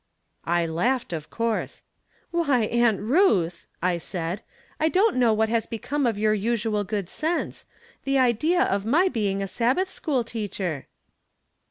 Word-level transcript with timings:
I 0.47 0.65
laughed, 0.65 1.13
of 1.13 1.29
course." 1.29 1.83
Why, 2.31 2.63
Aunt 2.63 2.99
Ruth 2.99 3.67
I" 3.83 3.91
I 3.93 3.97
said." 3.99 4.41
I 4.79 4.89
don't 4.89 5.15
know 5.15 5.31
what 5.31 5.49
has 5.49 5.67
become 5.67 6.07
of 6.07 6.17
your 6.17 6.33
usual 6.33 6.83
good 6.83 7.07
sense. 7.07 7.67
The 8.03 8.17
idea 8.17 8.63
of 8.63 8.83
my 8.83 9.09
being 9.09 9.43
a 9.43 9.47
Sabbath 9.47 9.91
school 9.91 10.23
teacher 10.23 10.87